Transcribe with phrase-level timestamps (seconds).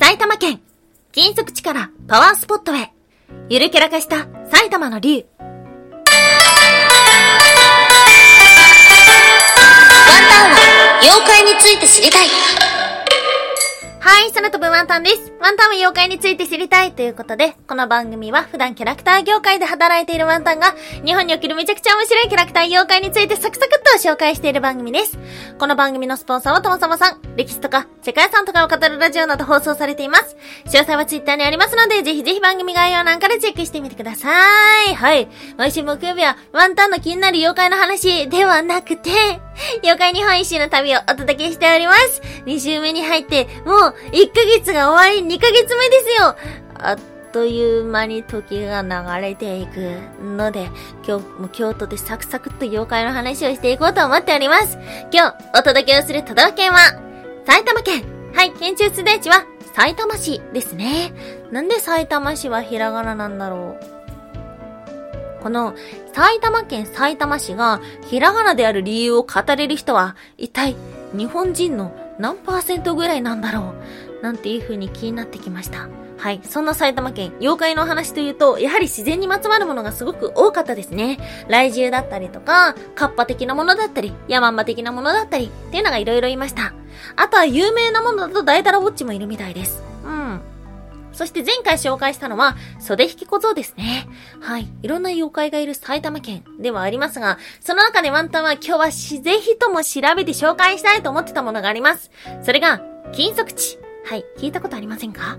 [0.00, 0.62] 埼玉県、
[1.12, 2.90] 金属地からパワースポットへ、
[3.50, 5.10] ゆるキャラ化した埼玉の竜。
[5.10, 5.26] ワン
[10.30, 12.28] タンは妖怪について知りたい。
[14.02, 15.30] はい、空飛ぶワンタンです。
[15.40, 20.74] ワンタンは妖怪について知りたいということで、この番組は普段キャラクター業界で働いているワンタンが、
[21.04, 25.18] 日本におけるめちゃくちゃ面白いキャラクター妖怪についてサクサクっと紹介している番組です。
[25.58, 30.34] この番組のスポンサーはともさまさん、歴史とか世界遺産とかを語るラジオなど放送されています。
[30.64, 34.30] 詳細はツイッターにありますので、ぜひぜひ番組概要欄からチェックしてみてくださ
[34.90, 34.94] い。
[34.94, 35.28] はい。
[35.58, 39.10] 毎週木曜日はワンタンの気になる妖怪の話ではなくて、
[39.82, 42.22] 妖怪日本一周の旅をお届けしております。
[42.46, 46.36] 2週目に入って、もう1ヶ月が終わり2ヶ月目ですよ
[46.74, 46.98] あっ
[47.32, 50.68] という間に時が流れていくので、
[51.06, 54.76] 今日も京都でサクサクっと妖怪の話をしていこうと思っております。
[55.12, 56.78] 今日お届けをする都道府県は、
[57.46, 58.02] 埼玉県。
[58.34, 61.12] はい、県中通電地は埼玉市ですね。
[61.52, 65.42] なんで埼玉市はひらがななんだろう？
[65.42, 65.74] この
[66.12, 70.74] 埼玉県埼玉市がひらがなである理由を語れる人は一体
[71.12, 73.74] 日本人の何パーセントぐらいなんだろ
[74.20, 74.22] う？
[74.22, 75.88] なんていう風に気になってきました。
[76.18, 76.40] はい。
[76.44, 81.18] そんな埼玉県、妖怪の話というと、やはり自然にまつわるものがすごく多かったですね。
[81.44, 86.74] 雷獣だったりとか、カッパ的なものだったり、ヤマンバ的なものだったり、っていうのが色々いました。
[87.16, 89.82] あとは有名なものだとダイダラウォッチもいるみたいです。
[91.20, 94.08] そして前回紹介したのは、袖引き小僧ですね。
[94.40, 94.66] はい。
[94.82, 102.10] いろんな妖怪がいる埼玉県ではありますが、その中でワンタンは今日はぜひとも調べて紹介したいと思ってたものがあります。
[102.42, 102.80] それが、
[103.12, 103.78] 金属地。
[104.06, 104.24] はい。
[104.38, 105.38] 聞いたことありませんか？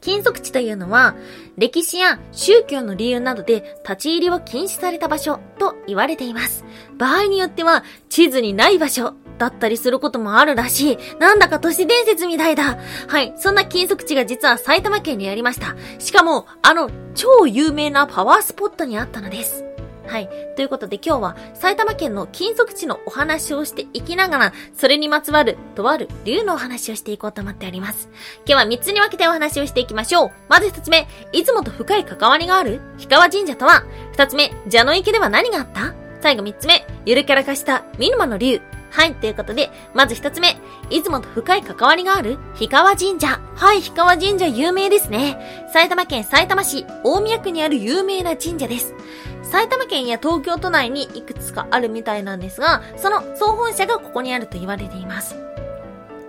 [0.00, 1.16] 金属地というのは、
[1.56, 6.64] 歴史や宗教の理由などで立ち入りを禁止された場所と言われています。
[6.96, 10.98] 場合によっては、地図にない場所だったりすることもあるらしい。
[11.18, 12.78] なんだか都市伝説みたいだ。
[13.06, 13.32] はい。
[13.36, 15.76] そんな金属地が実は埼玉県にありました。
[15.98, 19.64] しかも、あの、超有名なパワースポットにあったのです。
[20.08, 20.28] はい。
[20.56, 28.08] ということで今日は埼玉県の金属地のお話をしていきながら、それにまつわるとある竜のお話をしていこうと思っております。
[28.46, 30.30] 今日は3つに分けてお話をしていきましょう。
[30.48, 33.84] まず1つ目、出雲と深い関わりがある氷川神社とは
[34.14, 38.60] ?2 つ目、蛇の池では何があった最後3つ目、ゆるキャラ化したミヌマの竜。
[38.90, 40.56] はい、ということで、まず一つ目、
[40.90, 43.40] 出雲と深い関わりがある氷川神社。
[43.54, 45.68] はい、氷川神社有名ですね。
[45.72, 48.94] 埼玉県埼玉市大宮区にある有名な神社です。
[49.42, 55.36] 埼玉県や東京都内にいくつかあるみたいなんですが、その総本社がここにあると言われています。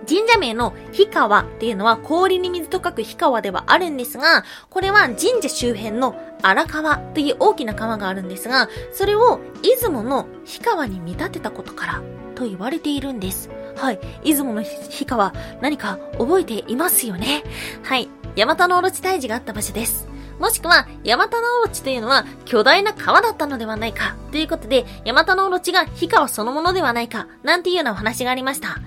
[0.08, 12.02] 神社名の氷川っていうのは氷に水と書く氷川ではあるんですが、これは神社周辺の荒川という大きな川があるんですが、それを出雲の氷川に見立てたことから
[12.40, 13.50] と言われているんです。
[13.76, 14.00] はい。
[14.24, 17.44] 出雲の氷川、何か覚えていますよね？
[17.82, 18.08] はい。
[18.34, 20.08] ヤマタノオロチ退治があった場所です。
[20.38, 24.16] もしくは、ヤマタノオロチというのは巨大な川だったのではないか。
[24.32, 27.26] ということで、ヤマタノオロチが氷川そのものではないか。
[27.42, 28.78] なんていうようなお話がありました。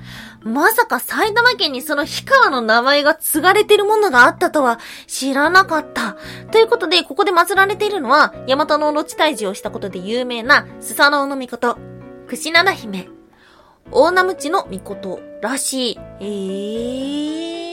[0.42, 6.18] まさか埼玉県にその氷川の名前が継がれてるものがあったとは知らなかった。
[6.52, 11.78] ということで、ここで祀られているのは、ヤマタノオロチ退治をしたことで有名なスサノオノミコト、
[12.28, 13.10] クシナナ姫、
[13.92, 16.00] 大ナムチの御事らしい。
[16.20, 17.64] えー。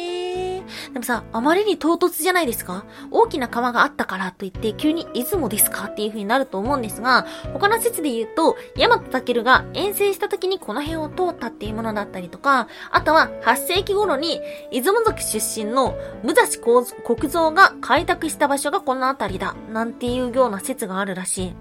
[0.93, 2.85] でもさ、あまりに唐突じゃないですか？
[3.11, 5.87] 大きな川があったからといって急に出雲ですか？
[5.87, 14.41] っていう風になると思うんですが、他の説で言うと、ヤマトタケルが遠征した時にこの辺を通ったっていうものだったりとか、あとは8世紀頃に
[14.73, 16.47] 出雲族出身の武蔵
[17.05, 21.55] 国蔵が開拓した場所がこの辺りだ、なんていうような説があるらしい。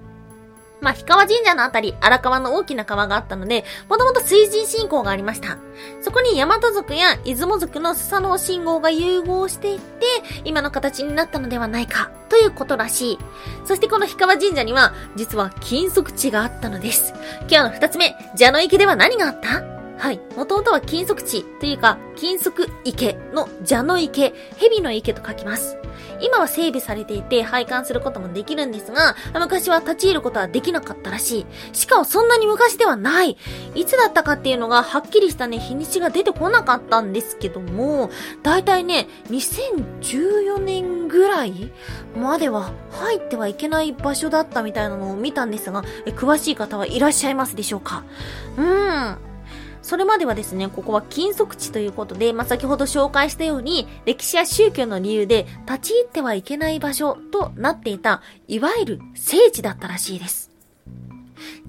[0.82, 5.58] まあ、氷川神社のあたり、荒川の大きな川があったので、もともと水神信仰がありました。
[6.02, 10.06] そこに大和族や出雲族のスサノオ信号が融合していって、
[10.46, 13.20] 今の形になったのではないか、ということらしい。
[13.66, 17.14] そしてこの氷川神社には、実は金属地があったのです。
[17.50, 19.69] 今日の二つ目、蛇の池では何があった？
[20.00, 20.20] はい。
[20.38, 25.78] もともとは金属地というか、金属池の蛇の池、蛇の池と書きます。
[26.22, 31.46] 今は整備されていて拝観することもできるんですが、昔は立ち入ることはできなかったらしい。
[31.74, 33.38] しかもそんなに昔ではない。
[33.76, 38.10] いつだったかっていうのがはっきりしたね、日にちが出てこなかったんですけども、
[38.42, 41.72] だいたいね、2014年ぐらい
[42.16, 48.06] までは入ってはいけない場所だったみたいなのを見たんですが、詳しい方はいらっしゃいますでしょうか？
[48.58, 49.29] うーん。
[49.90, 60.52] それまではですね、ここは金属地ということで、まあ、先ほど紹介したように、歴史や宗教の理由で立ち入ってはいけない場所となっていた、いわゆる聖地だったらしいです。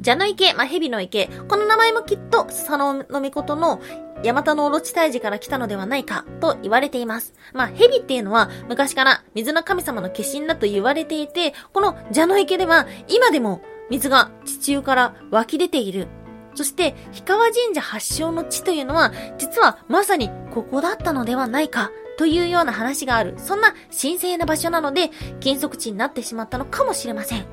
[0.04, 1.30] 蛇の池、まあ、蛇の池。
[1.48, 3.80] この名前もきっと、佐野のみことの
[4.22, 7.32] ヤマタノオロチ退治から来たのではないかと言われています。
[7.54, 16.06] まあ、蛇っていうのは昔から水の神様の化身だと言われていて、この蛇の池では今でも水が地中から湧き出ている。
[16.54, 23.34] そして、氷川神社発祥の地というのは、実はまさにここだったのではないかというような話がある。
[23.38, 25.10] そんな神聖な場所なので、
[25.40, 27.46] 禁足地になってしまったのかもしれません。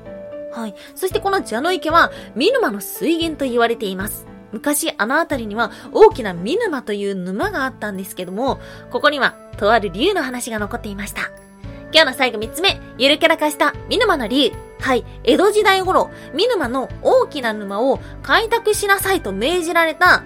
[0.52, 0.74] はい。
[0.94, 4.26] そしてこの蛇の池は、見沼の水源と言われています。
[4.52, 8.58] 昔あの辺りには大きな見沼という沼があったんですけども、
[8.90, 11.30] ここにはとある竜の話が残っていました。
[11.92, 14.67] 今日の最後3つ目、ゆるキャラ化した見沼の竜。
[14.80, 20.22] はい、江戸時代頃、見沼の大きな沼を開拓しなさいと命じられた、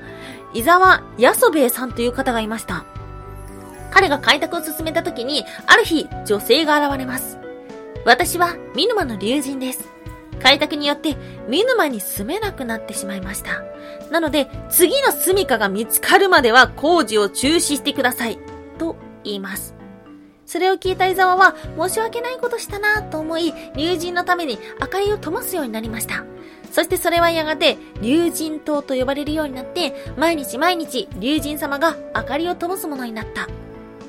[0.54, 2.84] 伊沢安兵衛さんという方がいました。
[3.90, 7.38] 彼が開拓を進めた時に、ある日、女性が現れます。
[8.04, 9.88] 私は見沼の竜神です。
[10.43, 11.16] 開拓によって
[11.49, 13.62] 見沼に住めなくなってしまいました。
[14.10, 18.38] なので、次の住処が見つかるまでは工事を中止してください。
[18.78, 19.75] と言います。
[20.52, 26.26] それを聞いた伊沢は、申し訳ないことしたなと思い、竜神のために明かりを灯すようになりました。
[26.70, 33.49] そしてそれはやがて、竜神灯と呼ばれるようになって、毎日毎日、竜神様が明かりを灯すものになった。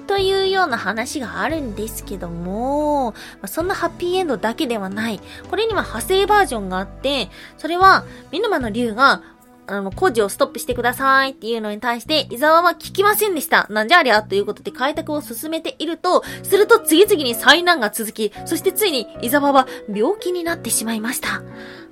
[0.06, 3.14] というような話があるんですけども、
[3.46, 5.22] そんなハッピーエンドだけではない。
[5.50, 9.22] これには派生バージョンがあって、それは、ミヌマの竜が
[9.68, 13.68] あの、工事をストップしてくださいっていうのに対して、伊沢は聞きませんでした。
[13.70, 21.42] なんじゃありゃということで開拓を進めていると、すると次々に災難が続き、そしてついに伊沢は病気になってしまいました。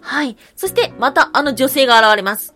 [0.01, 0.37] はい。
[0.55, 2.55] そしてまたあの女性が現れます。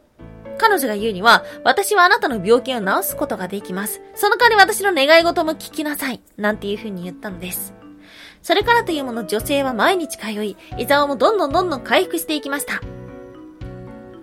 [0.57, 4.01] 彼女が言うには、私はあなたの病気を治すことができます。
[4.15, 6.21] その代わり私の願い事も聞きなさい。
[6.37, 7.73] なんていう風に言ったのです。
[8.41, 12.81] それからというもの女性は毎日通い、伊沢もどんどんどんどん回復していきました。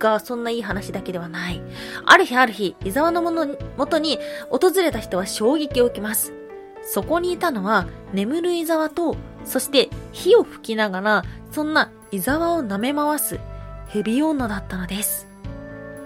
[0.03, 1.61] が、そんないい話だけではない。
[2.05, 3.47] ある日ある日、伊沢のもの、
[3.77, 4.19] 元に
[4.49, 6.33] 訪れた人は衝撃を受けます。
[6.83, 9.15] そこにいたのは、眠る伊沢と、
[9.45, 13.39] そして火を吹きながら、そんな伊沢を舐め回す、
[13.87, 15.27] 蛇女だったのです。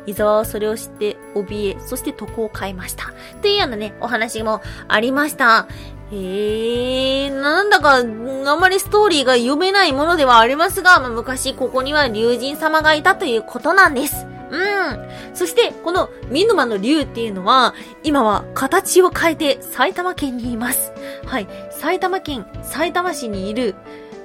[0.05, 3.11] 伊沢はそれを知って怯え、そして床を変えました。
[3.41, 5.67] というようなね、お話もありました。
[6.11, 14.25] へえ、なんだか、あまりストーリーが読めないものではありますが、まあ、昔ここには竜神様がいたということなんです。
[14.49, 15.09] うん。
[15.33, 17.73] そして、この、見沼の竜っていうのは、
[18.03, 20.93] 今は形を変えて埼玉県にいます。
[21.25, 21.47] はい。
[21.71, 23.75] 埼玉県埼玉市にいる、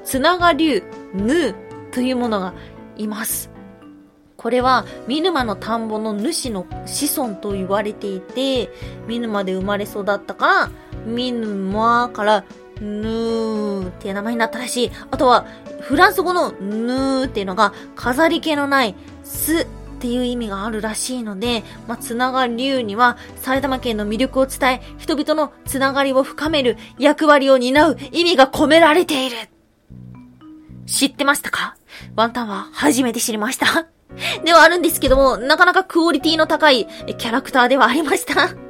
[0.04, 1.54] つなが竜、ぬー
[1.90, 2.54] というものが
[2.96, 3.50] います。
[4.36, 8.70] これは、見沼の田んぼの主の子孫と言われていて、
[9.06, 10.70] 見沼で生まれ育ったから、
[11.06, 12.44] 見沼から
[12.80, 14.90] ぬーっていう名前になったらしい。
[15.10, 15.46] あとは、
[15.80, 18.94] フランス語のぬーっていうのが、飾り気のない
[19.24, 19.66] すっ
[20.00, 29.36] ていう意味があるらしいので、まあ、つながり流には埼玉県の魅力を伝え、人々のつながりを深める役割を担う意味が込められている。
[30.86, 31.76] 知ってましたか？
[32.16, 33.86] ワンタンは初めて知りました。
[34.44, 38.61] ではあるんですけども、なかなかクオリティの高いキャラクターではありました。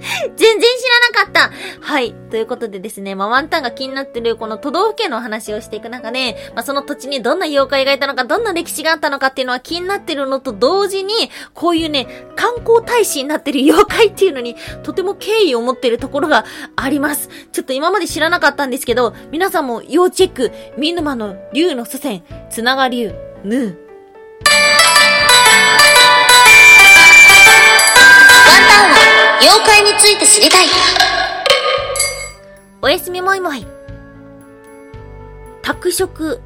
[0.36, 1.50] 全然知らなかった
[1.80, 2.14] はい。
[2.30, 16.44] ということでですね、まあ、ワンタンが気になってるこの都道府県の話をしていく中で、まあ、その土地にどんな妖怪がいたのか、どんな歴史があったのかっていうのは気になってるのと同時に、こういうね、観光大使になってる妖怪っていうのに、とても敬意を持ってるところが
[16.76, 17.30] あります。
[17.52, 23.86] ちょっと今まで知らなかったんですけど、皆さんも要チェック、見沼の竜の祖先、つなが竜、ヌー、
[29.40, 30.66] 妖怪について知りたい。
[32.80, 33.66] おやすみもいもい。
[35.62, 36.40] 宅食、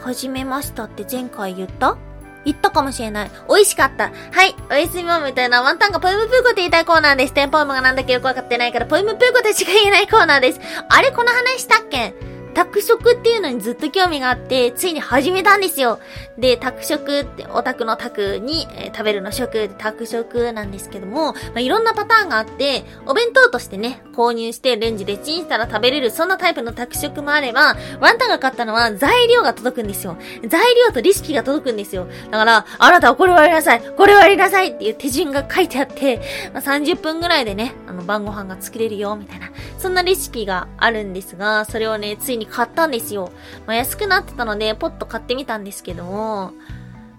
[0.00, 1.96] 始めましたって前回言った？
[2.44, 3.30] 言ったかもしれない。
[3.48, 4.10] 美味しかった。
[4.32, 4.54] はい。
[4.70, 7.34] おやすみもみたいなワンタンがポエムプーコって言いたいコーナーです。
[7.34, 10.60] テンポームがなんだかよくわかってないから、ポエムプーコでしか言えないコーナーです。
[10.88, 12.14] あれこの話したっけ？
[12.54, 16.00] 宅食っていうのにずっと興味があって、ついに始めたんですよ。
[16.38, 30.16] で、宅食って、オタクの宅に、えー、食べるの食、宅食なんですけども、まあ、いろんなパターンがあって、お弁当としてね、購入してレンジでチンしたら食べれる、そんなタイプの宅食もあれば、ワンタンが買ったのは材料が届くんですよ。
[30.48, 32.08] 材料とレシピが届くんですよ。
[32.30, 36.20] だから、あなたはこれをやりなさいこれをやりなさいっていう手順が書いてあって、
[36.52, 39.50] まあ、30分ぐらいでね、あの、晩ご飯が作れるよ、みたいな。
[39.78, 43.30] そんなレシピがあるんですが、それをね、ついに買ったんですよ。
[43.66, 46.52] まあ、安くなってたので、ポッと買ってみたんですけど、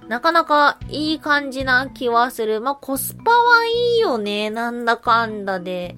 [0.08, 2.60] なかなかいい感じな気はする。
[2.62, 4.50] まあ、コスパはいいよね。
[4.50, 5.96] なんだかんだで。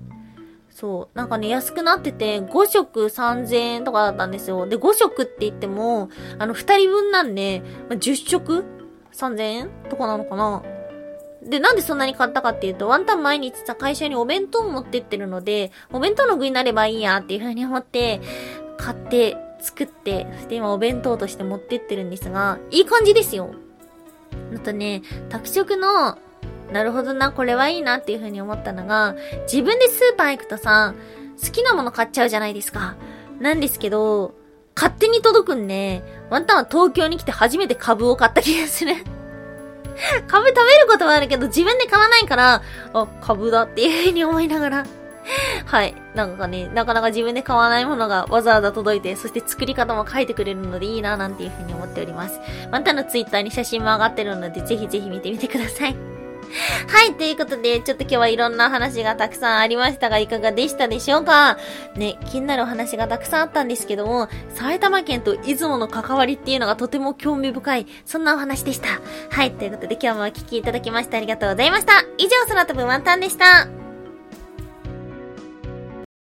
[0.70, 1.18] そう。
[1.18, 4.68] なんかね、安くなってて、5食3000円とかだったんですよ。
[4.68, 6.10] で、5食って言っても、
[6.40, 8.66] あの、2人分なんで、まあ、10食
[9.14, 10.64] ?3000 円とかなのかな？
[11.44, 18.22] で、なんでそんなに買ったかっていうと、ワンタン毎日さ、会社にお弁当持ってってるので、お弁当の具になればいいやっていう風に思って、
[18.78, 23.56] 買って、作って、そして今お弁当として持ってってるんですが、いい感じですよ。
[24.54, 26.18] あとね、宅食の、
[26.72, 30.94] なるほどな、これはいいなっていう風に思ったのが、自分でスーパー行くとさ、
[31.42, 32.96] 好きなもの買っちゃうじゃないですか。
[33.40, 34.34] なんですけど、
[34.76, 38.96] 勝手に届くんで、ワンタンは東京に来て初めて株を買った気がする
[40.28, 42.62] 株食べることはあるけど、自分で買わないから、
[42.94, 44.86] あ、株だっていう風に思いながら
[45.66, 45.96] はい。
[46.16, 52.40] なんかね、なかなか自分で買わないものがわざわざ届いて、そして作り方も書いてくれるのでいいななんていう風に思っております。
[52.72, 55.96] またのツイッターに写真も上がってるので、ぜひぜひ見てみてください。
[56.88, 61.58] はい、ということで、ちょっと今日はいろんな話がたくさんありましたが、いかがでしたでしょうか？
[61.96, 68.88] ね、気になるお話がたくさんあったんですけども、埼玉県と出雲の関わりっていうのがとても興味深い、そんなお話でした。
[69.32, 71.94] はい、ということで今日もお聴きいただきましてありがとうございました。
[72.18, 73.83] 以上、空飛ぶワンタンでした。